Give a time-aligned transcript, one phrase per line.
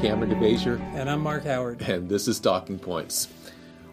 [0.00, 0.80] Kameron DeVasher.
[0.94, 1.82] And I'm Mark Howard.
[1.88, 3.28] And this is Talking Points.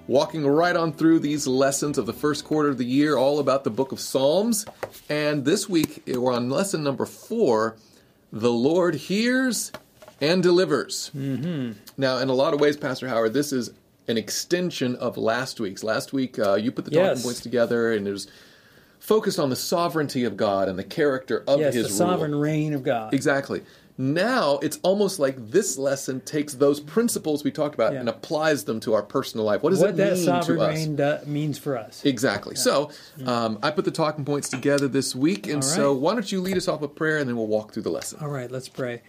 [0.07, 3.65] Walking right on through these lessons of the first quarter of the year, all about
[3.65, 4.65] the book of Psalms.
[5.09, 7.75] And this week, we're on lesson number four
[8.31, 9.73] The Lord Hears
[10.21, 11.11] and Delivers.
[11.15, 11.73] Mm-hmm.
[11.97, 13.71] Now, in a lot of ways, Pastor Howard, this is
[14.07, 15.83] an extension of last week's.
[15.83, 17.17] Last week, uh, you put the Yes.
[17.17, 18.27] talking points together, and it was
[18.99, 21.97] focused on the sovereignty of God and the character of Yes, His the rule.
[22.11, 23.13] sovereign reign of God.
[23.13, 23.61] Exactly.
[23.97, 28.01] Now it's almost like this lesson takes those principles we talked about Yeah.
[28.01, 29.63] and applies them to our personal life.
[29.63, 30.75] What does what it that mean sovereign to us?
[30.75, 32.05] reign do- means for us.
[32.05, 32.55] Exactly.
[32.55, 32.91] So
[33.25, 36.41] um, I put the talking points together this week, and All so why don't you
[36.41, 38.19] lead us off with prayer, and then we'll walk through the lesson.
[38.21, 39.01] All right, let's pray.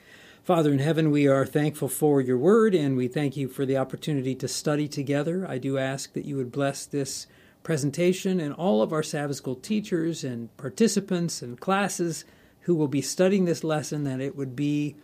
[0.43, 3.77] Father in heaven, we are thankful for your word and we thank you for the
[3.77, 5.45] opportunity to study together.
[5.47, 7.27] I do ask that you would bless this
[7.63, 12.25] presentation and all of our Sabbath School teachers and participants and classes
[12.69, 14.95] who will be studying this lesson, that it would be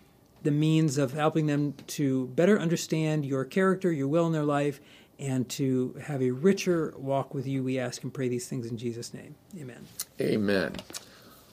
[0.43, 4.83] the means of helping them to better understand your character, your will in their life,
[5.19, 7.62] and to have a richer walk with you.
[7.62, 9.35] We ask and pray these things in Jesus' name.
[9.59, 9.87] Amen.
[10.20, 10.77] Amen.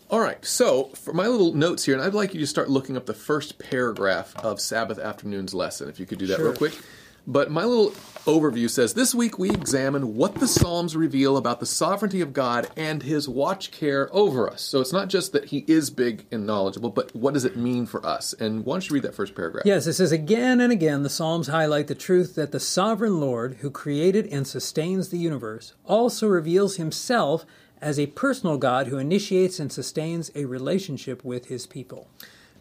[0.09, 2.97] All right, so for my little notes here, and I'd like you to start looking
[2.97, 6.77] up the first paragraph of Sabbath afternoon's lesson, if you could do that real quick.
[7.27, 7.91] But my little
[8.25, 12.69] overview says this week we examine what the Psalms reveal about the sovereignty of God
[12.75, 14.61] and his watch care over us.
[14.61, 17.85] So it's not just that he is big and knowledgeable, but what does it mean
[17.85, 18.33] for us?
[18.33, 19.65] And why don't you read that first paragraph?
[19.65, 23.57] Yes, it says again and again the Psalms highlight the truth that the sovereign Lord,
[23.61, 27.45] who created and sustains the universe, also reveals himself
[27.81, 32.07] as a personal God who initiates and sustains a relationship with his people.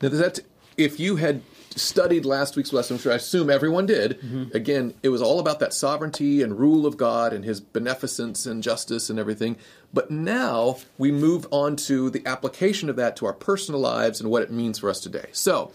[0.00, 0.41] Now, that's
[0.78, 1.42] if you had
[1.76, 4.20] studied last week's lesson, which I assume everyone did.
[4.20, 4.56] Mm-hmm.
[4.56, 8.62] Again, it was all about that sovereignty and rule of God and His beneficence and
[8.62, 9.56] justice and everything.
[9.92, 14.30] But now we move on to the application of that to our personal lives and
[14.30, 15.26] what it means for us today.
[15.32, 15.72] So,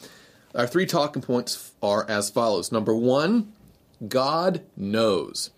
[0.54, 3.54] our three talking points are as follows: Number one,
[4.08, 5.52] God knows.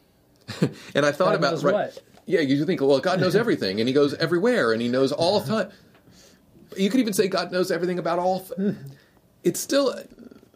[0.96, 1.74] and I thought God about right.
[1.74, 2.04] what?
[2.26, 5.40] Yeah, you think, well, God knows everything, and He goes everywhere, and He knows all
[5.40, 5.72] the time.
[6.76, 8.42] You could even say God knows everything about all.
[8.42, 8.76] Th-
[9.44, 9.98] it's still,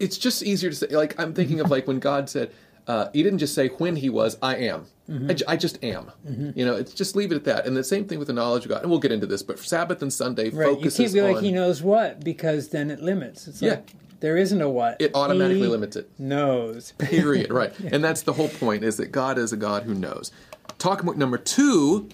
[0.02, 0.88] it's just easier to say.
[0.88, 2.52] Like I'm thinking of like when God said,
[2.88, 4.86] uh, He didn't just say when He was, I am.
[5.30, 6.10] I, ju- I just am.
[6.56, 7.66] You know, it's just leave it at that.
[7.66, 8.82] And the same thing with the knowledge of God.
[8.84, 10.80] And we'll get into this, but Sabbath and Sunday Right.
[10.80, 13.46] You can't be like on he knows what because then it limits.
[13.48, 13.72] It's Yeah.
[13.72, 13.92] like
[14.22, 15.02] there isn't a what.
[15.02, 16.10] it automatically He limits it.
[16.18, 16.92] Knows.
[16.98, 17.52] Period.
[17.52, 17.78] Right.
[17.80, 20.32] And that's the whole point is that God is a God who knows.
[20.78, 22.08] Talking point number two,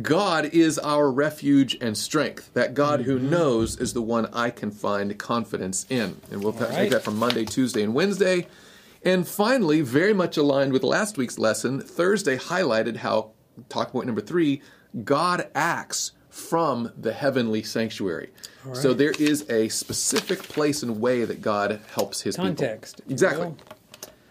[0.00, 2.52] God is our refuge and strength.
[2.54, 6.20] That God who knows is the one I can find confidence in.
[6.30, 6.90] And we'll take right.
[6.90, 8.46] that from Monday, Tuesday, and Wednesday.
[9.04, 13.30] And finally, very much aligned with last week's lesson, Thursday highlighted how,
[13.68, 14.62] talk point number three,
[15.02, 18.30] God acts from the heavenly sanctuary.
[18.74, 22.48] So there is a specific place and way that God helps his people.
[22.48, 23.00] Context.
[23.08, 23.54] Exactly.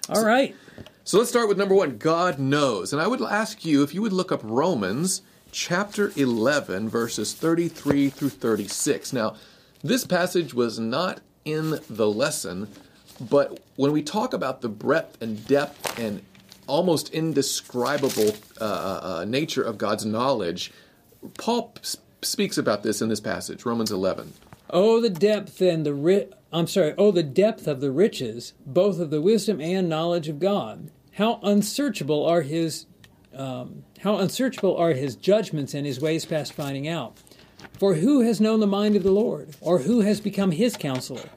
[0.07, 0.55] All right.
[1.03, 2.93] So let's start with number one God knows.
[2.93, 8.09] And I would ask you if you would look up Romans chapter 11, verses 33
[8.09, 9.13] through 36.
[9.13, 9.35] Now,
[9.83, 12.67] this passage was not in the lesson,
[13.21, 16.21] but when we talk about the breadth and depth and
[16.67, 18.63] almost indescribable uh,
[19.21, 20.71] uh, nature of God's knowledge,
[21.37, 24.33] Paul s- speaks about this in this passage, Romans 11.
[24.69, 26.93] Oh, the depth and the ri- I'm sorry.
[26.97, 30.91] Oh, the depth of the riches, both of the wisdom and knowledge of God.
[31.13, 32.85] How unsearchable are His,
[33.35, 37.17] um, how unsearchable are His judgments and His ways past finding out.
[37.77, 41.29] For who has known the mind of the Lord, or who has become His counselor,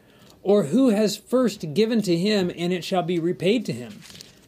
[0.42, 4.00] or who has first given to Him, and it shall be repaid to him?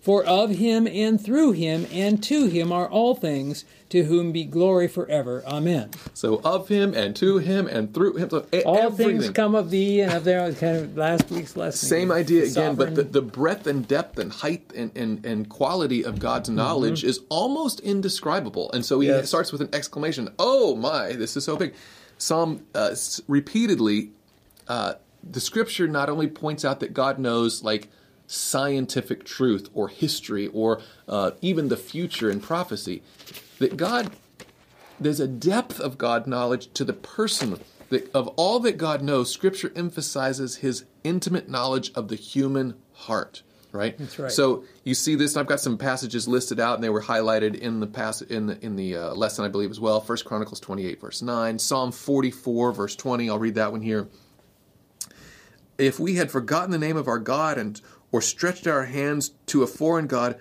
[0.05, 4.45] For of Him and through Him and to Him are all things, to whom be
[4.45, 5.43] glory forever.
[5.47, 5.91] Amen.
[6.13, 8.29] So of him and to him and through him.
[8.29, 9.21] So All everything.
[9.21, 11.89] things come of thee, and of there kind of last week's lesson.
[11.89, 16.05] Same idea again, but the, the breadth and depth and height and, and, and quality
[16.05, 18.71] of God's knowledge is almost indescribable.
[18.73, 19.29] And so he Yes.
[19.29, 21.73] starts with an exclamation, Oh my, this is so big.
[22.19, 22.95] Psalm uh,
[23.29, 24.11] repeatedly,
[24.67, 27.89] uh, the scripture not only points out that God knows like
[28.27, 33.03] scientific truth or history or uh, even the future and prophecy,
[33.59, 34.11] that God
[34.99, 37.59] there's a depth of God knowledge to the person.
[37.91, 43.43] That of all that God knows, Scripture emphasizes His intimate knowledge of the human heart.
[43.73, 43.99] Right.
[43.99, 44.31] That's right.
[44.31, 45.37] So you see this.
[45.37, 48.65] I've got some passages listed out, and they were highlighted in the pass in the
[48.65, 50.01] in the uh, lesson, I believe, as well.
[50.01, 53.29] First Chronicles twenty eight, verse nine, Psalm forty four, verse twenty.
[53.29, 54.09] I'll read that one here.
[55.77, 57.81] If we had forgotten the name of our God and
[58.15, 60.39] or stretched our hands to a foreign God,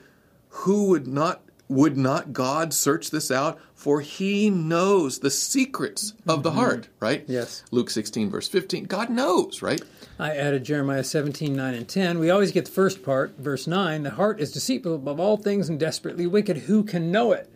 [0.49, 3.57] who would not Would not God search this out?
[3.73, 6.59] For he knows the secrets of the mm-hmm.
[6.59, 7.23] heart, right?
[7.27, 7.63] Yes.
[7.71, 8.83] Luke 16, verse 15.
[8.83, 9.81] God knows, right?
[10.19, 12.19] I added Jeremiah 17, 9, and 10.
[12.19, 14.03] We always get the first part, verse 9.
[14.03, 16.57] The heart is deceitful above all things and desperately wicked.
[16.57, 17.49] Who can know it?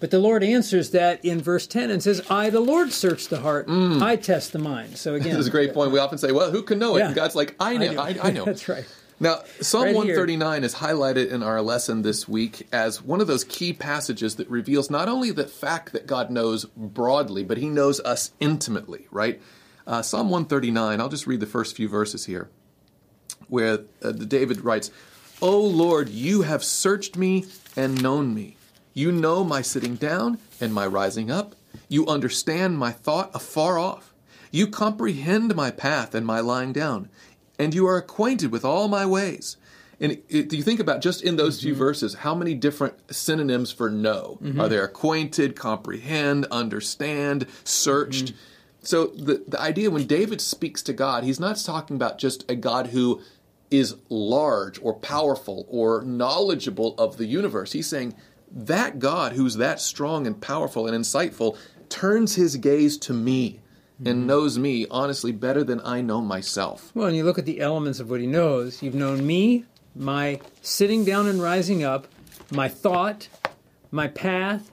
[0.00, 3.40] But the Lord answers that in verse 10 and says, I, the Lord, search the
[3.40, 3.68] heart.
[3.68, 4.02] Mm.
[4.02, 4.98] I test the mind.
[4.98, 5.92] So again, This is a great point.
[5.92, 6.98] We often say, well, who can know it?
[6.98, 7.06] Yeah.
[7.06, 8.02] And God's like, I know.
[8.02, 8.20] I, do.
[8.20, 8.44] I, know.
[8.50, 8.84] That's right.
[9.22, 13.44] Now, Psalm Right 139 is highlighted in our lesson this week as one of those
[13.44, 18.00] key passages that reveals not only the fact that God knows broadly, but he knows
[18.00, 19.40] us intimately, right?
[19.86, 22.50] Uh, Psalm 139, I'll just read the first few verses here,
[23.46, 24.90] where uh, David writes,
[25.40, 27.46] O Lord, you have searched me
[27.76, 28.56] and known me.
[28.92, 31.54] You know my sitting down and my rising up.
[31.88, 34.12] You understand my thought afar off.
[34.50, 37.08] You comprehend my path and my lying down,
[37.62, 39.56] and you are acquainted with all my ways.
[40.00, 41.78] And it, it- you think about just in those few mm-hmm.
[41.78, 44.60] verses, how many different synonyms for know mm-hmm.
[44.60, 44.84] are there?
[44.84, 48.26] Acquainted, comprehend, understand, searched.
[48.26, 48.36] Mm-hmm.
[48.84, 52.56] So the, the idea when David speaks to God, he's not talking about just a
[52.56, 53.22] God who
[53.70, 57.72] is large or powerful or knowledgeable of the universe.
[57.72, 58.14] He's saying
[58.50, 61.56] that God who's that strong and powerful and insightful
[61.88, 63.60] turns his gaze to me
[64.04, 66.90] and knows me honestly better than I know myself.
[66.94, 68.82] Well, and you look at the elements of what he knows.
[68.82, 69.64] You've known me,
[69.94, 72.06] my sitting down and rising up,
[72.50, 73.28] my thought,
[73.90, 74.70] my path.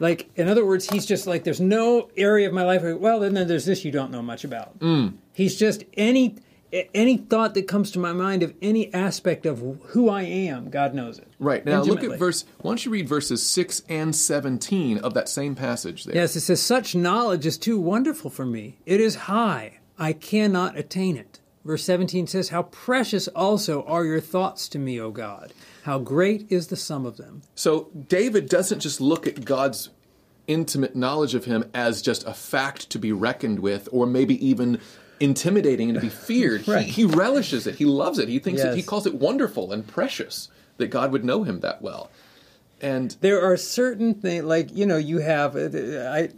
[0.00, 3.18] Like, in other words, he's just like, there's no area of my life where, well,
[3.18, 4.78] then there's this you don't know much about.
[4.78, 5.14] Mm.
[5.32, 6.36] He's just any
[6.72, 10.94] any thought that comes to my mind of any aspect of who I am, God
[10.94, 11.28] knows it.
[11.38, 11.64] Right.
[11.64, 15.54] Now look at verse why don't you read verses 6 and 17 of that same
[15.54, 16.14] passage there.
[16.14, 18.78] Yes, it says, Such knowledge is too wonderful for me.
[18.86, 19.78] It is high.
[19.98, 21.40] I cannot attain it.
[21.64, 25.52] Verse 17 says, How precious also are your thoughts to me, O God.
[25.82, 27.42] How great is the sum of them.
[27.54, 29.90] So David doesn't just look at God's
[30.46, 34.80] intimate knowledge of him as just a fact to be reckoned with, or maybe even
[35.20, 36.66] intimidating and to be feared.
[36.68, 36.86] Right.
[36.86, 37.76] he, he relishes it.
[37.76, 38.28] He loves it.
[38.28, 41.82] He thinks it, he calls it wonderful and precious that God would know him that
[41.82, 42.10] well.
[42.80, 45.68] And There are certain things, like, you know, you have, uh,
[46.12, 46.28] I,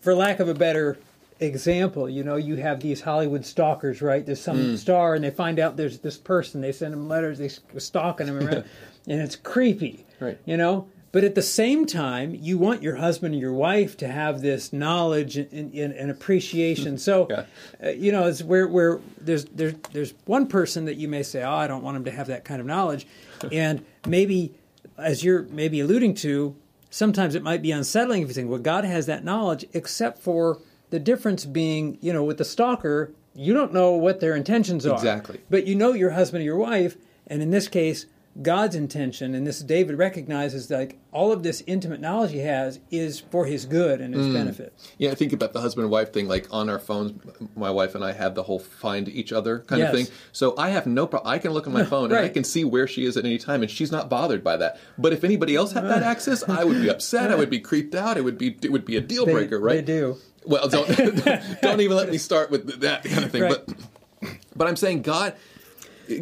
[0.00, 0.98] for lack of a better
[1.40, 4.26] example, you know, you have these Hollywood stalkers, right?
[4.26, 4.76] There's some Mm.
[4.78, 6.60] star and they find out there's this person.
[6.60, 7.48] They send them letters, they
[7.78, 8.64] stalking them around,
[9.06, 10.38] and it's creepy, Right.
[10.44, 10.88] you know?
[11.10, 14.72] But at the same time, you want your husband and your wife to have this
[14.74, 16.98] knowledge and, and, and appreciation.
[16.98, 17.44] So, Yeah.
[17.82, 21.42] uh, you know, it's where where there's there's there's one person that you may say,
[21.42, 23.06] oh, I don't want him to have that kind of knowledge,
[23.52, 24.54] and maybe
[24.98, 26.54] as you're maybe alluding to,
[26.90, 30.58] sometimes it might be unsettling if you think, well, God has that knowledge, except for
[30.90, 34.94] the difference being, you know, with the stalker, you don't know what their intentions are.
[34.94, 35.40] Exactly.
[35.48, 36.96] But you know your husband or your wife,
[37.26, 38.06] and in this case,
[38.40, 43.18] God's intention, and this David recognizes like all of this intimate knowledge he has is
[43.18, 44.32] for his good and his Mm.
[44.32, 44.72] benefit.
[44.96, 46.28] yeah, I think about the husband and wife thing.
[46.28, 47.12] Like on our phones,
[47.56, 49.90] my wife and I have the whole find each other kind Yes.
[49.92, 50.06] of thing.
[50.30, 51.28] So I have no problem.
[51.32, 53.38] I can look at my phone and I can see where she is at any
[53.38, 54.78] time, and she's not bothered by that.
[54.96, 57.32] But if anybody else had that access, I would be upset.
[57.32, 58.16] I would be creeped out.
[58.16, 59.84] It would be it would be a deal They- breaker, right?
[59.84, 60.16] They do.
[60.46, 60.88] Well, don't
[61.62, 63.42] don't even let me start with that kind of thing.
[63.42, 63.56] Right.
[63.66, 65.34] But but I'm saying God,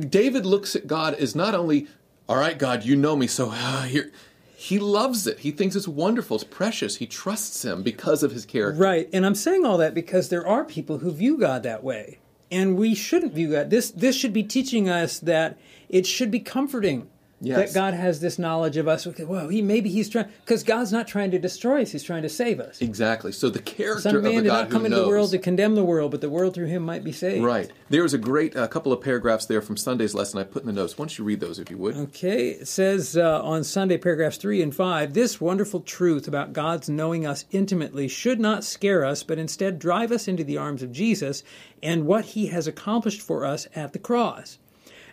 [0.09, 1.87] David looks at God as not only,
[2.29, 4.13] all right, God, you know me, so uh, here.
[4.59, 5.41] He loves it.
[5.41, 6.37] He thinks it's wonderful.
[6.37, 6.97] It's precious.
[6.97, 8.81] He trusts him because of his character.
[8.81, 12.19] Right, and I'm saying all that because there are people who view God that way,
[12.51, 13.71] and we shouldn't view God.
[13.71, 15.59] This this should be teaching us that
[15.89, 17.73] it should be comforting Yes.
[17.73, 19.07] that God has this knowledge of us.
[19.07, 22.23] Okay, Well, he maybe he's trying because God's not trying to destroy us; He's trying
[22.23, 22.81] to save us.
[22.81, 23.31] Exactly.
[23.31, 25.05] So the character Son of of a Man did God not come into knows.
[25.05, 27.45] the world to condemn the world, but the world through him might be saved.
[27.45, 27.71] Right.
[27.91, 30.67] There was a great uh, couple of paragraphs there from Sunday's lesson I put in
[30.67, 30.97] the notes.
[30.97, 31.97] Why don't you read those if you would?
[31.97, 36.89] Okay, it says uh, on Sunday, paragraphs 3 and 5 this wonderful truth about God's
[36.89, 40.91] knowing us intimately should not scare us, but instead drive us into the arms of
[40.91, 41.43] Jesus
[41.83, 44.59] and what he has accomplished for us at the cross.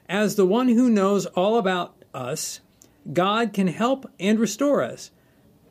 [0.07, 2.61] As the one who knows all about us,
[3.11, 5.11] God can help and restore us.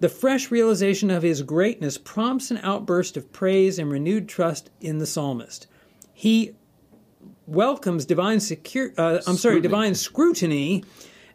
[0.01, 4.99] The fresh realization of his greatness prompts an outburst of praise and renewed trust in
[4.99, 5.67] the psalmist.
[6.13, 6.55] He
[7.47, 10.85] welcomes divine secure uh, I'm sorry, divine scrutiny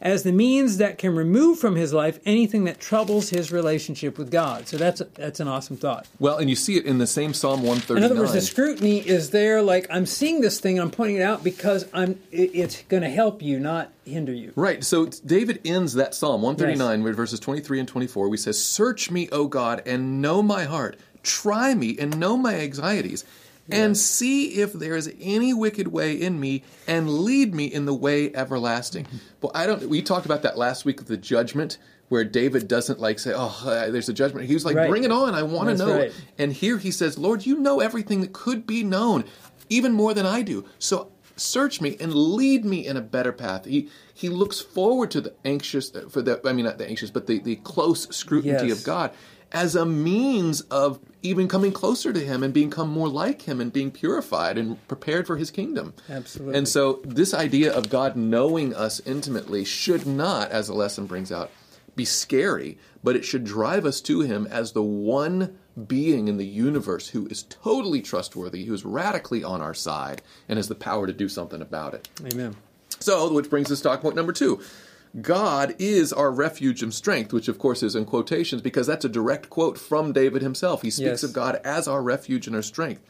[0.02, 4.32] as the means that can remove from his life anything that troubles his relationship with
[4.32, 4.68] God.
[4.68, 6.08] So that's that's an awesome thought.
[6.20, 8.04] Well, and you see it in the same Psalm 139.
[8.04, 11.18] In other words, the scrutiny is there like I'm seeing this thing and I'm pointing
[11.18, 14.54] it out because I'm it, it's going to help you, not hinder you.
[14.56, 14.84] Right.
[14.84, 18.30] So David ends that Psalm 139 with verses 23 and 24.
[18.30, 20.98] We says, "Search me, O God, and know my heart.
[21.24, 23.26] Try me and know my anxieties,
[23.70, 27.94] and see if there is any wicked way in me, and lead me in the
[27.94, 29.08] way everlasting."
[29.42, 29.88] Well, I don't.
[29.90, 31.78] We talked about that last week of the judgment
[32.10, 34.90] where David doesn't like say, "Oh, uh, there's a judgment." He was like, Right.
[34.90, 35.36] "Bring it on!
[35.36, 36.14] I want to know." right.
[36.38, 39.26] And here he says, "Lord, you know everything that could be known,
[39.70, 40.66] even more than I do.
[40.80, 45.22] So search me and lead me in a better path." He he looks forward to
[45.22, 48.80] the anxious for the I mean not the anxious, but the the close scrutiny Yes.
[48.80, 49.12] of God
[49.52, 53.74] as a means of even coming closer to him and become more like him and
[53.74, 55.94] being purified and prepared for his kingdom.
[56.10, 56.58] Absolutely.
[56.58, 61.32] And so this idea of God knowing us intimately should not, as the lesson brings
[61.32, 61.52] out,
[61.96, 65.58] be scary, but it should drive us to him as the one
[65.88, 70.58] being in the universe who is totally trustworthy, who is radically on our side, and
[70.58, 72.08] has the power to do something about it.
[72.32, 72.56] Amen.
[73.00, 74.62] So, which brings us to talk point number two.
[75.22, 79.10] God is our refuge and strength, which of course is in quotations because that's a
[79.10, 80.82] direct quote from David himself.
[80.82, 81.24] He speaks Yes.
[81.24, 83.02] of God as our refuge and our strength.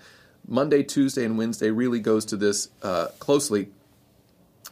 [0.47, 3.69] Monday, Tuesday, and Wednesday really goes to this uh, closely.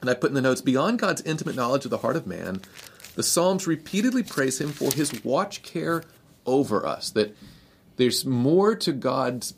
[0.01, 2.61] And I put in the notes beyond God's intimate knowledge of the heart of man,
[3.15, 6.03] the Psalms repeatedly praise him for his watch care
[6.45, 7.09] over us.
[7.11, 7.35] That
[7.97, 9.55] there's more to God's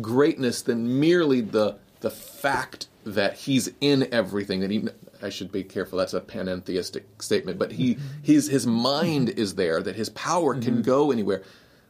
[0.00, 4.88] greatness than merely the the fact that he's in everything that he
[5.24, 5.98] I should be careful.
[5.98, 10.74] That's a panentheistic statement but he his his mind is there that his power can
[10.74, 10.82] mm-hmm.
[10.82, 11.42] go anywhere.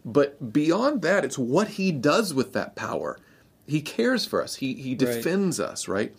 [0.05, 3.19] But beyond that it's what he does with that power.
[3.67, 4.57] He cares for us.
[4.57, 6.15] He he defends us right?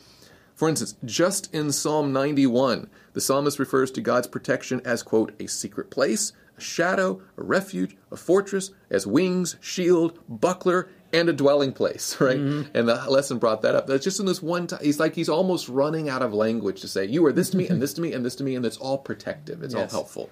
[0.55, 5.47] For instance, just in Psalm 91, the psalmist refers to God's protection as, quote, a
[5.47, 11.71] secret place, a shadow, a refuge, a fortress, as wings, shield, buckler, and a dwelling
[11.73, 12.37] place, right?
[12.37, 13.87] And the lesson brought that up.
[13.87, 14.79] That's just in this one time.
[14.83, 17.67] He's like, he's almost running out of language to say, you are this to me,
[17.67, 19.63] and this to me, and this to me, and it's all protective.
[19.63, 19.93] It's Yes.
[19.93, 20.29] all helpful.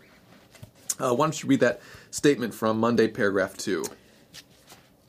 [0.99, 3.83] Uh, why don't you read that statement from Monday, paragraph two?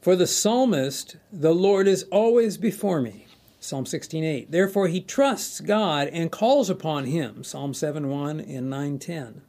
[0.01, 3.27] For the psalmist, the Lord is always before me.
[3.61, 4.51] Psalm 16:8.
[4.51, 7.43] Therefore he trusts God and calls upon him.
[7.43, 9.41] Psalm 7:1 and 9:10.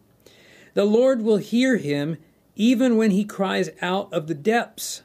[0.74, 2.18] The Lord will hear him
[2.56, 5.02] even when he cries out of the depths.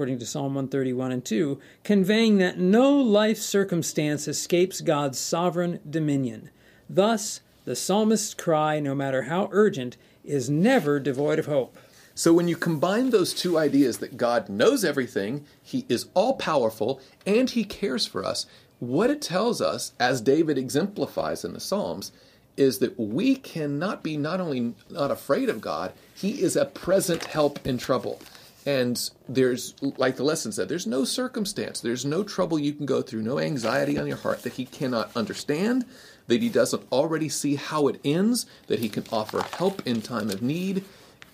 [0.00, 6.48] According to Psalm 131 and 2, conveying that no life circumstance escapes God's sovereign dominion.
[6.88, 11.76] Thus, the psalmist's cry, no matter how urgent, is never devoid of hope.
[12.14, 16.98] So when you combine those two ideas that God knows everything, He is all powerful,
[17.26, 18.46] and He cares for us,
[18.78, 22.10] what it tells us, as David exemplifies in the Psalms,
[22.56, 27.24] is that we cannot be not only not afraid of God, He is a present
[27.24, 28.18] help in trouble.
[28.66, 33.00] And there's, like the lesson said, there's no circumstance, there's no trouble you can go
[33.00, 35.86] through, no anxiety on your heart that He cannot understand,
[36.26, 40.28] that He doesn't already see how it ends, that He can offer help in time
[40.28, 40.84] of need.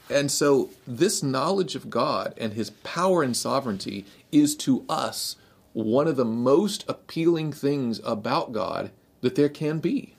[0.09, 5.35] And so, this knowledge of God and His power and sovereignty is to us
[5.73, 10.16] one of the most appealing things about God that there can be.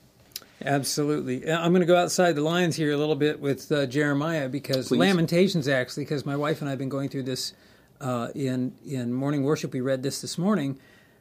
[0.64, 1.48] Absolutely.
[1.48, 4.48] Uh, I'm going to go outside the lines here a little bit with uh, Jeremiah
[4.48, 4.98] because Please.
[4.98, 7.52] Lamentations, actually, because my wife and I have been going through this
[8.00, 9.72] uh, in in morning worship.
[9.72, 10.78] We read this this morning,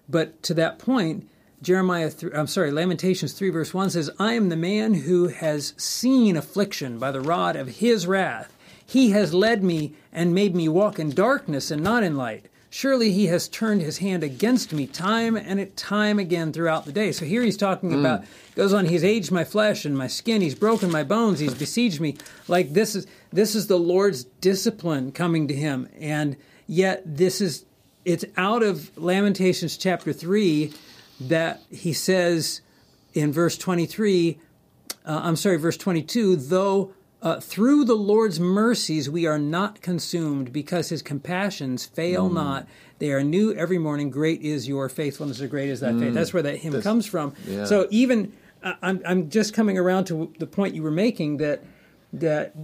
[0.10, 1.30] but to that point,
[1.62, 5.74] Jeremiah, th- I'm sorry, Lamentations three verse one says, "I am the man who has
[5.78, 8.56] seen affliction by the rod of His wrath.
[8.86, 13.12] He has led me and made me walk in darkness and not in light." Surely
[13.12, 17.12] he has turned his hand against me time and time again throughout the day.
[17.12, 20.56] So here he's talking about goes on, he's aged my flesh and my skin, he's
[20.56, 22.18] broken my bones, he's besieged me.
[22.48, 25.88] Like this is this is the Lord's discipline coming to him.
[26.00, 26.36] And
[26.68, 27.66] yet this is
[28.04, 30.74] it's out of Lamentations chapter three
[31.22, 32.62] that he says
[33.14, 34.40] in verse 23
[35.08, 36.94] uh, I'm sorry, verse 22, though
[37.28, 42.68] uh, through the Lord's mercies we are not consumed because his compassions fail not.
[43.00, 44.10] They are new every morning.
[44.10, 46.14] Great is your faithfulness, or great is that faith.
[46.14, 47.34] That's where that hymn comes from.
[47.46, 47.66] yeah.
[47.66, 48.32] So even,
[48.64, 51.64] uh, I'm, I'm just coming around to the point you were making that,
[52.14, 52.56] that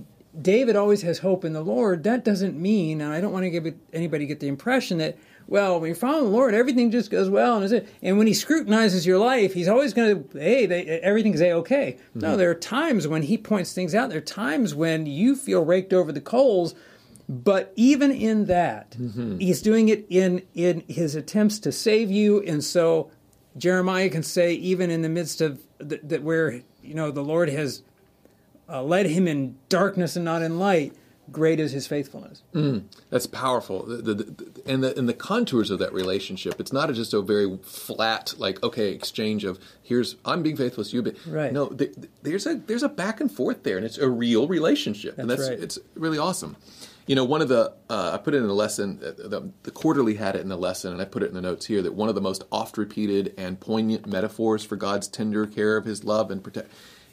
[0.41, 2.03] David always has hope in the Lord.
[2.03, 5.17] That doesn't mean, and I don't want to give anybody get the impression that,
[5.47, 7.87] well, when you're following the Lord, everything just goes well, and is it?
[8.01, 11.97] And when He scrutinizes your life, He's always going to, hey, they, everything's a okay.
[12.13, 14.09] No, there are times when He points things out.
[14.09, 16.75] There are times when you feel raked over the coals,
[17.27, 18.95] but even in that,
[19.39, 23.11] He's doing it in in His attempts to save you, and so
[23.57, 27.49] Jeremiah can say, even in the midst of th- that, where you know the Lord
[27.49, 27.83] has
[28.69, 30.93] uh, led him in darkness and not in light.
[31.31, 32.41] Great is his faithfulness.
[33.09, 33.83] That's powerful.
[33.85, 37.21] The, the, the, and, the, and the contours of that relationship, it's not just a
[37.21, 41.01] very flat, like, okay, exchange of here's, I'm being faithful to you.
[41.01, 41.53] But Right.
[41.53, 44.47] no, th- th- there's a there's a back and forth there, and it's a real
[44.47, 45.17] relationship.
[45.17, 45.63] and That's that's right.
[45.63, 46.57] it's really awesome.
[47.07, 49.71] You know, one of the, uh, I put it in the lesson, uh, the, the
[49.71, 51.93] quarterly had it in the lesson, and I put it in the notes here that
[51.93, 56.03] one of the most oft repeated and poignant metaphors for God's tender care of his
[56.05, 56.69] love and protect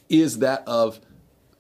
[0.09, 1.01] is that of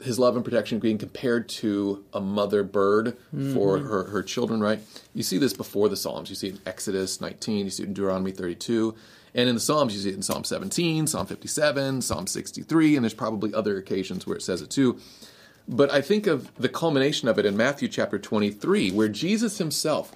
[0.02, 3.16] his love and protection being compared to a mother bird
[3.52, 3.86] for mm-hmm.
[3.86, 4.80] her, her children, right?
[5.14, 6.30] You see this before the Psalms.
[6.30, 8.94] You see it in Exodus 19, you see it in Deuteronomy 32,
[9.34, 13.04] and in the Psalms, you see it in Psalm 17, Psalm 57, Psalm 63, and
[13.04, 14.98] there's probably other occasions where it says it too.
[15.68, 20.12] But I think of the culmination of it in Matthew chapter 23, where Jesus himself,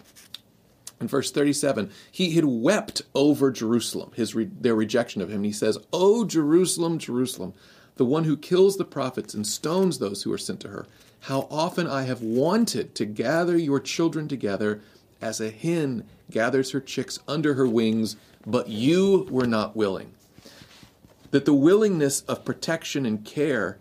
[1.00, 5.36] in verse 37, he had wept over Jerusalem, his re- their rejection of him.
[5.36, 7.54] And he says, Oh, Jerusalem, Jerusalem,
[7.96, 10.86] the one who kills the prophets and stones those who are sent to her.
[11.20, 14.80] How often I have wanted to gather your children together
[15.20, 20.12] as a hen gathers her chicks under her wings, but you were not willing.
[21.30, 23.78] That the willingness of protection and care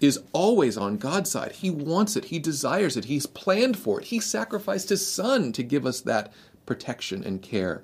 [0.00, 1.52] is always on God's side.
[1.52, 4.06] He wants it, He desires it, He's planned for it.
[4.06, 6.32] He sacrificed His Son to give us that
[6.64, 7.82] protection and care.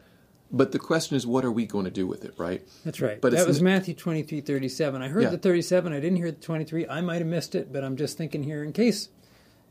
[0.57, 2.63] But the question is, what are we going to do with it, right?
[2.85, 3.21] That's right.
[3.21, 5.03] But that was Matthew twenty three thirty seven.
[5.03, 5.31] I heard Yeah.
[5.31, 5.93] the thirty seven.
[5.93, 6.87] I didn't hear the twenty three.
[6.89, 9.11] I might have missed it, but I'm just thinking here in case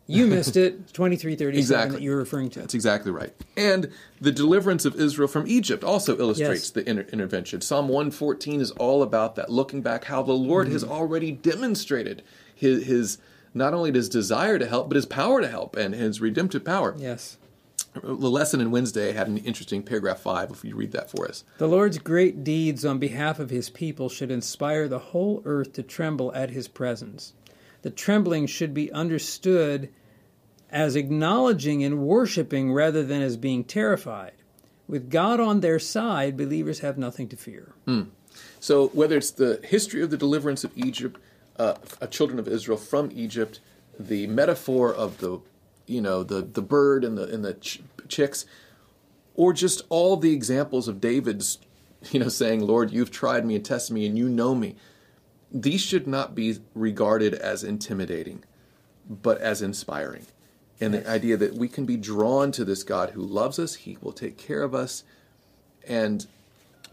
[0.07, 0.93] you missed it.
[0.93, 1.97] Twenty three thirty seven Exactly.
[1.97, 2.59] that you're referring to.
[2.59, 3.33] That's exactly right.
[3.57, 3.89] And
[4.21, 6.69] the deliverance of Israel from Egypt also illustrates Yes.
[6.71, 7.61] the inter- intervention.
[7.61, 10.93] Psalm 114 is all about that, looking back how the Lord has mm-hmm.
[10.93, 12.21] already demonstrated
[12.53, 13.17] his, his
[13.53, 16.93] not only his desire to help, but his power to help and his redemptive power.
[16.97, 17.37] Yes.
[18.03, 21.43] The lesson in Wednesday had an interesting paragraph five, if you read that for us.
[21.57, 25.83] The Lord's great deeds on behalf of his people should inspire the whole earth to
[25.83, 27.33] tremble at his presence.
[27.81, 29.89] The trembling should be understood
[30.69, 34.33] as acknowledging and worshiping rather than as being terrified.
[34.87, 37.73] With God on their side, believers have nothing to fear.
[38.59, 41.19] So whether it's the history of the deliverance of Egypt,
[41.57, 43.61] uh, uh, children of Israel from Egypt,
[43.99, 45.39] the metaphor of the,
[45.87, 48.45] you know, the the bird and the and the ch- chicks,
[49.35, 51.59] or just all the examples of David's,
[52.11, 54.75] you know, saying, "Lord, you've tried me and tested me, and you know me."
[55.51, 58.43] These should not be regarded as intimidating,
[59.09, 60.25] but as inspiring.
[60.81, 63.97] And the idea that we can be drawn to this God who loves us, He
[64.01, 65.03] will take care of us,
[65.87, 66.27] and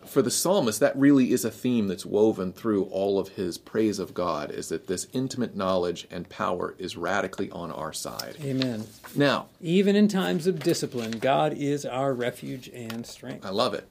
[0.06, 3.98] for the psalmist, that really is a theme that's woven through all of his praise
[3.98, 8.36] of God, is that this intimate knowledge and power is radically on our side.
[8.42, 8.84] Amen.
[9.14, 13.44] Now, Even in times of discipline, God is our refuge and strength.
[13.46, 13.88] I love it.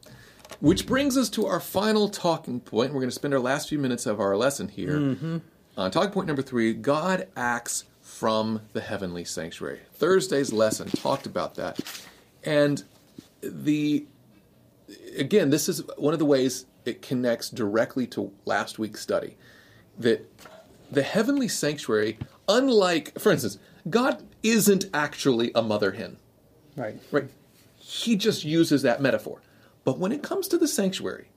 [0.59, 2.93] Which brings us to our final talking point.
[2.93, 5.41] We're going to spend our last few minutes of our lesson here.
[5.77, 9.79] On talking point number three God acts from the heavenly sanctuary.
[9.93, 11.79] Thursday's lesson talked about that.
[12.43, 12.83] And
[13.41, 14.05] the
[15.17, 19.37] again, this is one of the ways it connects directly to last week's study.
[19.97, 20.29] That
[20.91, 23.57] the heavenly sanctuary, unlike, for instance,
[23.89, 26.17] God isn't actually a mother hen.
[26.75, 26.99] Right.
[27.11, 27.29] Right.
[27.77, 29.41] He just uses that metaphor.
[29.83, 31.29] But when it comes to the sanctuary,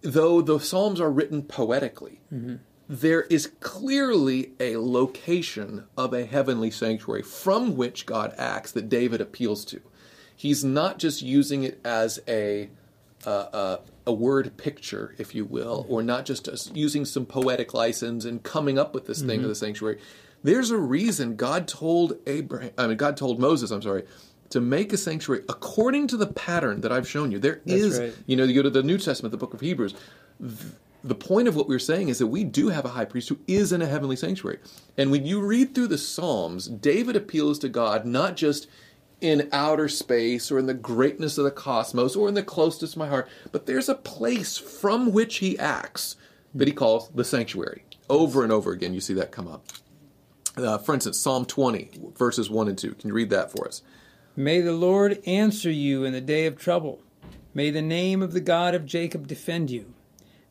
[0.00, 2.56] though the Psalms are written poetically, mm-hmm.
[2.88, 9.20] there is clearly a location of a heavenly sanctuary from which God acts that David
[9.20, 9.80] appeals to.
[10.36, 12.68] He's not just using it as a
[13.26, 17.74] uh, uh, a word picture, if you will, or not just as using some poetic
[17.74, 19.98] license and coming up with this thing of the sanctuary.
[20.44, 22.70] There's a reason God told Abraham.
[22.78, 23.70] I mean, God told Moses.
[23.72, 24.04] I'm sorry.
[24.50, 28.14] To make a sanctuary according to the pattern that I've shown you, there is, right.
[28.26, 29.94] you know, you go to the New Testament, the book of Hebrews.
[30.40, 30.52] th-
[31.02, 33.38] The point of what we're saying is that we do have a high priest who
[33.48, 34.58] is in a heavenly sanctuary.
[34.96, 38.68] And when you read through the Psalms, David appeals to God not just
[39.26, 42.98] in outer space or in the greatness of the cosmos or in the closeness of
[42.98, 46.16] my heart, but there's a place from which he acts
[46.54, 47.84] that he calls the sanctuary.
[48.08, 49.64] Over and over again, you see that come up.
[50.56, 52.94] Uh, for instance, Psalm 20, verses 1 and 2.
[52.94, 53.82] Can you read that for us?
[54.36, 57.00] May the Lord answer you in the day of trouble.
[57.52, 59.92] May the name of the God of Jacob defend you.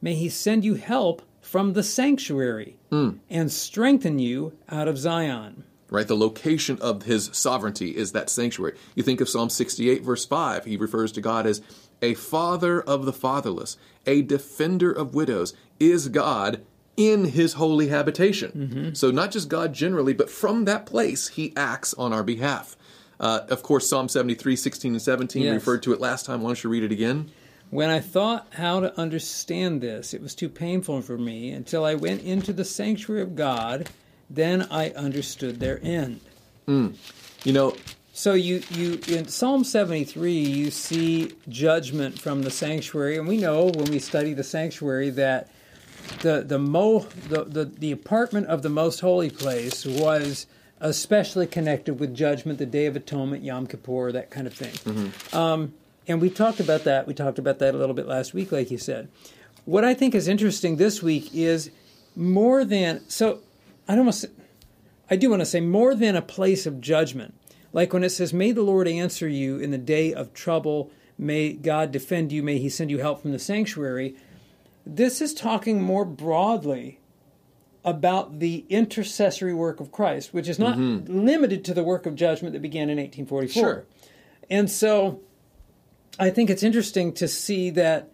[0.01, 2.77] May he send you help from the sanctuary
[3.29, 5.63] and strengthen you out of Zion.
[5.89, 6.07] Right?
[6.07, 8.75] The location of his sovereignty is that sanctuary.
[8.95, 10.65] You think of Psalm 68, verse 5.
[10.65, 11.61] He refers to God as
[12.01, 16.61] a father of the fatherless, a defender of widows, is God
[16.97, 18.95] in his holy habitation.
[18.95, 22.77] So, not just God generally, but from that place, he acts on our behalf.
[23.19, 25.53] Uh, of course, Psalm 73, 16 and 17, we Yes.
[25.55, 26.41] referred to it last time.
[26.41, 27.31] Why don't you read it again?
[27.69, 31.95] When I thought how to understand this, it was too painful for me until I
[31.95, 33.89] went into the sanctuary of God.
[34.29, 36.19] Then I understood their end.
[36.67, 37.75] You know,
[38.13, 43.65] So you, you in Psalm 73 you see judgment from the sanctuary and we know
[43.65, 45.49] when we study the sanctuary that
[46.21, 50.47] the the mo the, the, the apartment of the most holy place was
[50.79, 55.11] especially connected with judgment the day of atonement Yom Kippur that kind of thing.
[55.33, 55.73] Um,
[56.07, 58.71] and we talked about that we talked about that a little bit last week like
[58.71, 59.09] you said.
[59.65, 61.69] What I think is interesting this week is
[62.15, 63.39] more than so
[63.87, 64.29] I don't want to.
[65.09, 67.35] I do want to say more than a place of judgment.
[67.73, 71.53] Like when it says, "May the Lord answer you in the day of trouble." May
[71.53, 72.43] God defend you.
[72.43, 74.15] May He send you help from the sanctuary.
[74.85, 76.99] This is talking more broadly
[77.85, 81.25] about the intercessory work of Christ, which is not mm-hmm.
[81.25, 83.61] limited to the work of judgment that began in 1844.
[83.61, 83.85] Sure.
[84.49, 85.21] And so
[86.19, 88.11] I think it's interesting to see that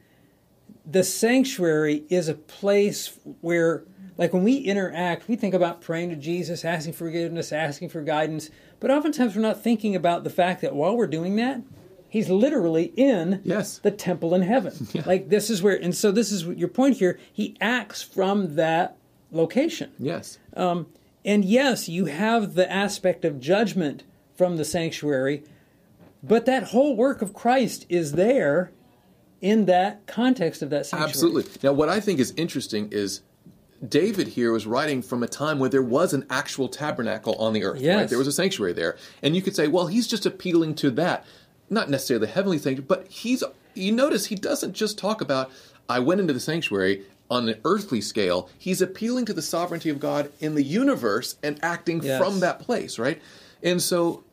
[0.85, 3.83] the sanctuary is a place where,
[4.17, 8.49] like when we interact, we think about praying to Jesus, asking forgiveness, asking for guidance,
[8.79, 11.61] but oftentimes we're not thinking about the fact that while we're doing that,
[12.11, 13.77] He's literally in yes.
[13.77, 14.73] the temple in heaven.
[14.91, 15.03] Yeah.
[15.05, 17.17] Like this is where, and so this is your point here.
[17.31, 18.97] He acts from that
[19.31, 19.93] location.
[19.97, 20.37] Yes.
[20.53, 20.87] Um,
[21.23, 24.03] and yes, you have the aspect of judgment
[24.35, 25.45] from the sanctuary,
[26.21, 28.73] but that whole work of Christ is there
[29.39, 31.09] in that context of that sanctuary.
[31.09, 31.51] Absolutely.
[31.63, 33.21] Now, what I think is interesting is
[33.87, 37.63] David here was writing from a time where there was an actual tabernacle on the
[37.63, 37.81] earth.
[37.81, 37.97] Yes.
[37.97, 38.09] Right?
[38.09, 38.97] There was a sanctuary there.
[39.23, 41.25] And you could say, well, he's just appealing to that.
[41.69, 45.49] Not necessarily the heavenly sanctuary, but he's, you notice he doesn't just talk about,
[45.89, 49.99] I went into the sanctuary on an earthly scale, he's appealing to the sovereignty of
[49.99, 52.19] God in the universe and acting yes.
[52.19, 53.21] from that place, right?
[53.63, 54.25] And so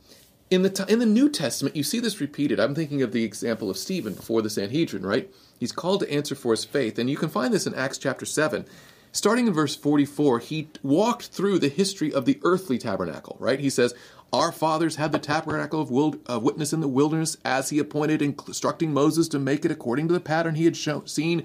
[0.50, 2.58] in the in the New Testament, you see this repeated.
[2.58, 5.30] I'm thinking of the example of Stephen before the Sanhedrin, right?
[5.60, 8.24] He's called to answer for his faith, and you can find this in Acts chapter
[8.24, 8.64] 7.
[9.12, 13.60] Starting in verse 44, he walked through the history of the earthly tabernacle, right?
[13.60, 13.94] He says,
[14.32, 18.20] Our fathers had the tabernacle of wild, uh, witness in the wilderness as he appointed,
[18.20, 21.44] instructing Moses to make it according to the pattern he had shown, seen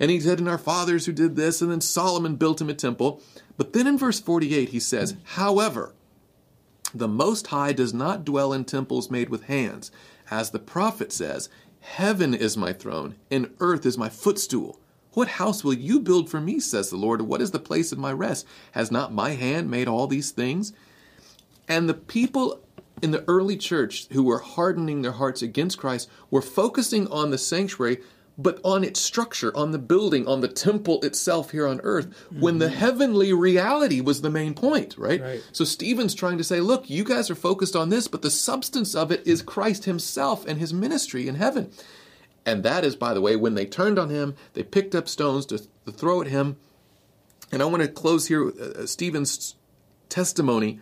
[0.00, 2.74] and he said, and our fathers who did this, and then Solomon built him a
[2.74, 3.22] temple.
[3.56, 5.94] But then in verse 48, he says, However,
[6.92, 9.90] the Most High does not dwell in temples made with hands.
[10.30, 11.48] As the prophet says,
[11.80, 14.80] Heaven is my throne, and earth is my footstool.
[15.14, 17.22] What house will you build for me, says the Lord?
[17.22, 18.46] What is the place of my rest?
[18.72, 20.72] Has not my hand made all these things?
[21.68, 22.60] And the people
[23.02, 27.38] in the early church who were hardening their hearts against Christ were focusing on the
[27.38, 27.98] sanctuary
[28.36, 32.40] but on its structure, on the building, on the temple itself here on earth, mm-hmm.
[32.40, 35.20] when the heavenly reality was the main point, right?
[35.20, 35.42] right?
[35.52, 38.94] So Stephen's trying to say, look, you guys are focused on this, but the substance
[38.94, 41.70] of it is Christ himself and his ministry in heaven.
[42.46, 45.46] And that is, by the way, when they turned on him, they picked up stones
[45.46, 46.56] to, to throw at him.
[47.50, 49.54] And I want to close here with uh Stephen's
[50.08, 50.80] testimony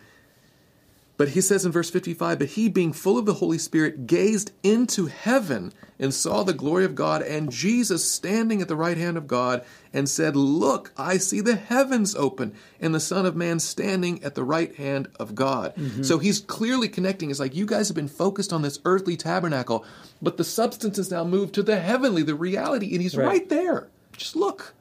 [1.15, 4.51] but he says in verse 55 But he, being full of the Holy Spirit, gazed
[4.63, 9.15] into heaven and saw the glory of God and Jesus standing at the right hand
[9.15, 13.59] of God and said, Look, I see the heavens open and the Son of Man
[13.59, 15.75] standing at the right hand of God.
[15.75, 16.01] Mm-hmm.
[16.01, 17.29] So he's clearly connecting.
[17.29, 19.85] It's like you guys have been focused on this earthly tabernacle,
[20.21, 23.49] but the substance has now moved to the heavenly, the reality, and he's right, right
[23.49, 23.87] there.
[24.17, 24.73] Just look.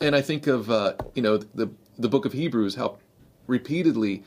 [0.00, 2.98] And I think of, uh, you know, the, the book of Hebrews, how
[3.46, 4.22] repeatedly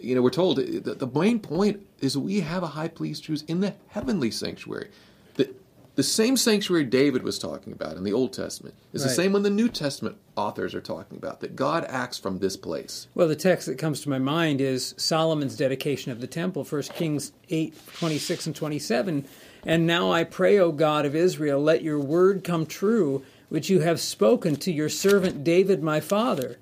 [0.00, 3.42] you know, we're told that the main point is we have a high priest who's
[3.42, 4.90] in the heavenly sanctuary.
[5.34, 5.54] The,
[5.94, 9.08] the same sanctuary David was talking about in the Old Testament is right.
[9.08, 12.56] the same one the New Testament authors are talking about, that God acts from this
[12.56, 13.08] place.
[13.14, 16.82] Well, the text that comes to my mind is Solomon's dedication of the temple, 1
[16.82, 19.26] Kings 8, 26 and 27.
[19.64, 23.80] And now I pray, O God of Israel, let your word come true, which you
[23.80, 26.58] have spoken to your servant David my father.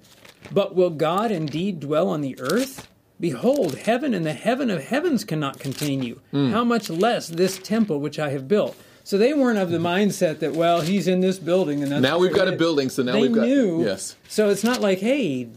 [0.53, 2.89] But will God indeed dwell on the earth?
[3.25, 6.21] Behold, heaven and the heaven of heavens cannot contain you.
[6.31, 6.51] Mm.
[6.51, 8.77] How much less this temple which I have built?
[9.03, 12.35] So they weren't of the mindset that, well, he's in this building, and now we've
[12.35, 12.91] got a building.
[12.91, 13.83] So now they we've got knew.
[13.83, 14.17] Yes.
[14.29, 15.49] So it's not like, hey,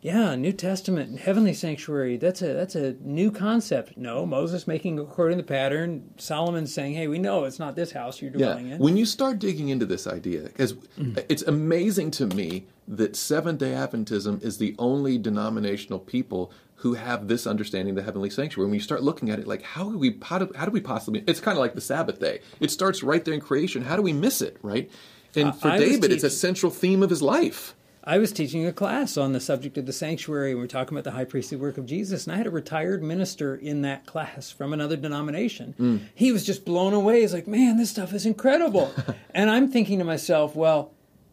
[0.00, 2.16] yeah, New Testament, heavenly sanctuary.
[2.16, 3.98] That's a that's a new concept.
[3.98, 6.14] No, Moses making according to the pattern.
[6.16, 8.76] Solomon saying, "Hey, we know it's not this house you're dwelling yeah.
[8.76, 11.18] in." When you start digging into this idea, because mm-hmm.
[11.28, 17.28] it's amazing to me that Seventh Day Adventism is the only denominational people who have
[17.28, 18.66] this understanding of the heavenly sanctuary.
[18.66, 20.80] When you start looking at it, like how do we how do, how do we
[20.80, 21.22] possibly?
[21.26, 22.40] It's kind of like the Sabbath day.
[22.58, 23.82] It starts right there in creation.
[23.82, 24.56] How do we miss it?
[24.62, 24.90] Right.
[25.36, 27.74] And for David, it's a central theme of his life.
[28.02, 30.96] I was teaching a class on the subject of the sanctuary, and we are talking
[30.96, 32.26] about the high priestly work of Jesus.
[32.26, 35.74] And I had a retired minister in that class from another denomination.
[35.78, 36.00] Mm.
[36.14, 37.20] He was just blown away.
[37.20, 38.92] He's like, "Man, this stuff is incredible!"
[39.34, 40.92] and I'm thinking to myself, "Well."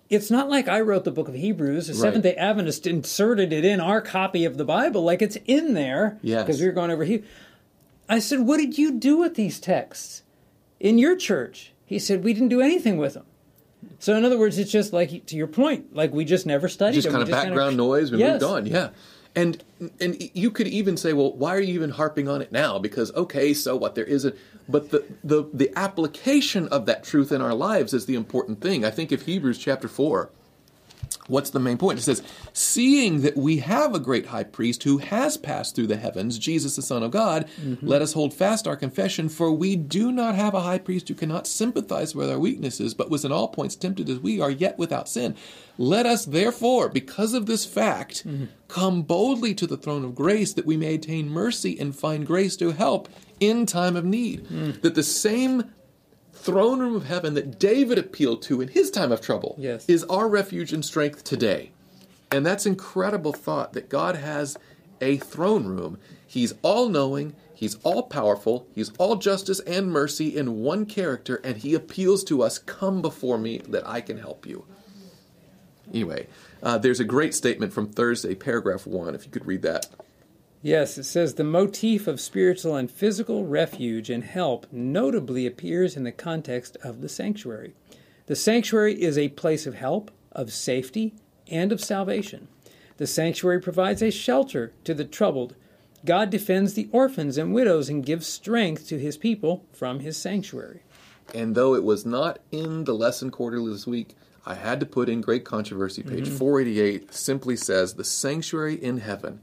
[0.09, 1.87] It's not like I wrote the book of Hebrews.
[1.87, 1.99] The right.
[1.99, 6.17] Seventh day Adventist inserted it in our copy of the Bible, like it's in there.
[6.21, 6.43] Yeah.
[6.43, 7.23] Because we were going over here.
[8.09, 10.23] I said, What did you do with these texts
[10.79, 11.73] in your church?
[11.85, 13.25] He said, We didn't do anything with them.
[13.99, 16.95] So, in other words, it's just like, to your point, like we just never studied
[16.95, 17.13] just them.
[17.13, 18.11] Kind of just background kind of, noise.
[18.11, 18.41] We yes.
[18.41, 18.65] moved on.
[18.65, 18.89] Yeah.
[19.37, 19.63] And
[19.99, 22.79] and you could even say, well, why are you even harping on it now?
[22.79, 23.93] Because okay, so what?
[23.93, 24.35] There isn't.
[24.67, 28.83] But the the the application of that truth in our lives is the important thing.
[28.83, 30.31] I think if Hebrews chapter four,
[31.27, 31.99] What's the main point?
[31.99, 35.97] It says, Seeing that we have a great high priest who has passed through the
[35.97, 37.85] heavens, Jesus, the Son of God, mm-hmm.
[37.85, 41.13] let us hold fast our confession, for we do not have a high priest who
[41.13, 44.77] cannot sympathize with our weaknesses, but was in all points tempted as we are, yet
[44.77, 45.35] without sin.
[45.77, 48.45] Let us therefore, because of this fact, mm-hmm.
[48.67, 52.55] come boldly to the throne of grace that we may attain mercy and find grace
[52.57, 53.09] to help
[53.39, 54.45] in time of need.
[54.47, 54.81] Mm.
[54.81, 55.71] That the same
[56.37, 59.85] throne room of heaven that David appealed to in his time of trouble yes.
[59.87, 61.71] is our refuge and strength today.
[62.31, 64.57] And that's incredible thought that God has
[65.01, 65.97] a throne room.
[66.25, 71.57] He's all knowing, he's all powerful, he's all justice and mercy in one character, and
[71.57, 74.65] he appeals to us come before me that I can help you.
[75.93, 76.27] Anyway,
[76.61, 79.87] uh, there's a great statement from Thursday, paragraph one, if you could read that.
[80.61, 86.03] Yes, it says the motif of spiritual and physical refuge and help notably appears in
[86.03, 87.73] the context of the sanctuary.
[88.25, 91.13] The sanctuary is a place of help, of safety,
[91.49, 92.47] and of salvation.
[92.97, 95.55] The sanctuary provides a shelter to the troubled.
[96.03, 100.81] God defends the orphans and widows and gives strength to his people from his sanctuary.
[101.35, 104.15] And though it was not in the lesson quarterly this week,
[104.45, 106.37] I had to put in Great Controversy, page mm-hmm.
[106.37, 109.41] 488, simply says, The sanctuary in heaven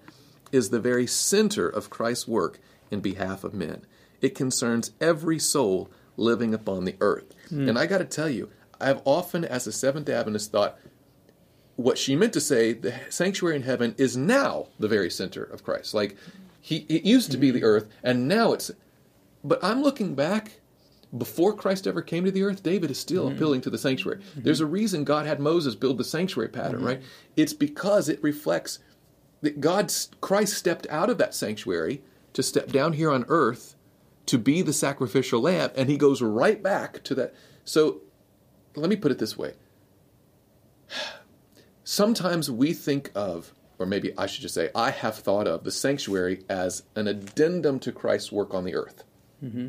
[0.54, 3.84] is the very center of Christ's work in behalf of men.
[4.20, 7.34] It concerns every soul living upon the earth.
[7.50, 7.70] Mm.
[7.70, 10.78] And I got to tell you, I've often, as a Seventh Adventist, thought
[11.76, 15.64] what she meant to say, the sanctuary in heaven is now the very center of
[15.64, 15.92] Christ.
[15.92, 16.16] Like,
[16.60, 18.70] he, it used to be the earth, and now it's.
[19.42, 20.60] But I'm looking back
[21.16, 23.36] before Christ ever came to the earth, David is still mm-hmm.
[23.36, 24.18] appealing to the sanctuary.
[24.18, 24.42] Mm-hmm.
[24.42, 26.86] There's a reason God had Moses build the sanctuary pattern, mm-hmm.
[26.86, 27.02] right?
[27.36, 28.78] It's because it reflects
[29.44, 32.02] that God, Christ stepped out of that sanctuary
[32.32, 33.76] to step down here on earth
[34.26, 37.34] to be the sacrificial lamb, and he goes right back to that.
[37.64, 38.00] So
[38.74, 39.54] let me put it this way.
[41.84, 45.70] Sometimes we think of, or maybe I should just say, I have thought of the
[45.70, 49.04] sanctuary as an addendum to Christ's work on the earth.
[49.42, 49.68] Mm-hmm.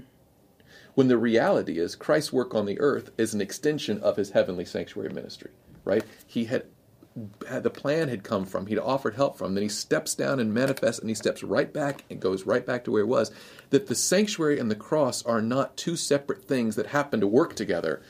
[0.94, 4.64] When the reality is, Christ's work on the earth is an extension of his heavenly
[4.64, 5.52] sanctuary ministry,
[5.84, 6.06] right?
[6.26, 6.64] He had
[7.16, 9.54] the plan had come from, he'd offered help from.
[9.54, 12.84] Then he steps down and manifests, and he steps right back and goes right back
[12.84, 13.32] to where he was.
[13.70, 17.56] That the sanctuary and the cross are not two separate things that happen to work
[17.56, 18.02] together.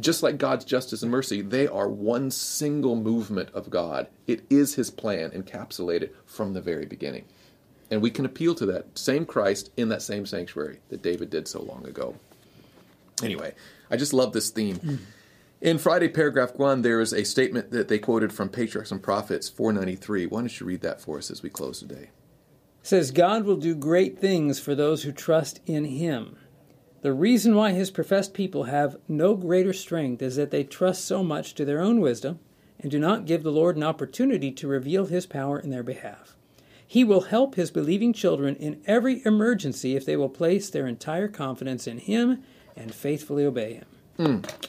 [0.00, 4.06] Just like God's justice and mercy, they are one single movement of God.
[4.26, 7.26] It is his plan encapsulated from the very beginning.
[7.90, 11.48] And we can appeal to that same Christ in that same sanctuary that David did
[11.48, 12.14] so long ago.
[13.22, 13.54] Anyway,
[13.90, 14.76] I just love this theme.
[14.76, 14.98] Mm.
[15.60, 19.48] In Friday, paragraph one, there is a statement that they quoted from Patriarchs and Prophets
[19.48, 20.26] 493.
[20.26, 22.10] Why don't you read that for us as we close today?
[22.80, 26.36] It says, God will do great things for those who trust in him.
[27.02, 31.24] The reason why his professed people have no greater strength is that they trust so
[31.24, 32.38] much to their own wisdom
[32.78, 36.36] and do not give the Lord an opportunity to reveal his power in their behalf.
[36.86, 41.28] He will help his believing children in every emergency if they will place their entire
[41.28, 42.44] confidence in him
[42.76, 43.86] and faithfully obey him.
[44.18, 44.68] Mm.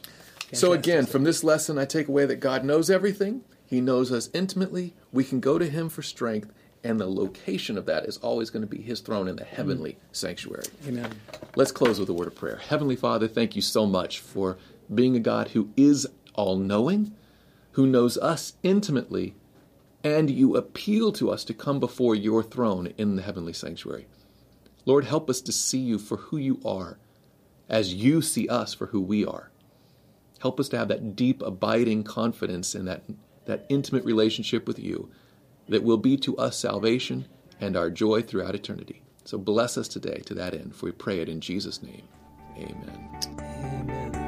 [0.54, 3.44] So again, from this lesson, I take away that God knows everything.
[3.66, 4.96] He knows us intimately.
[5.12, 6.52] We can go to Him for strength,
[6.84, 9.92] and the location of that is always going to be His throne in the heavenly
[9.94, 9.98] mm.
[10.12, 10.66] sanctuary.
[10.88, 11.12] Amen.
[11.56, 12.58] Let's close with a word of prayer.
[12.58, 14.58] Heavenly Father, thank you so much for
[14.94, 17.14] being a God who is all knowing,
[17.74, 19.36] who knows us intimately,
[20.04, 24.08] and you appeal to us to come before your throne in the heavenly sanctuary.
[24.86, 26.98] Lord, help us to see you for who you are,
[27.68, 29.52] as you see us for who we are.
[30.40, 33.04] Help us to have that deep, abiding confidence in that,
[33.46, 35.10] that intimate relationship with you
[35.68, 37.26] that will be to us salvation
[37.60, 39.02] and our joy throughout eternity.
[39.26, 42.08] So bless us today to that end, for we pray it in Jesus' name.
[42.58, 43.10] Amen.
[43.40, 44.19] Amen.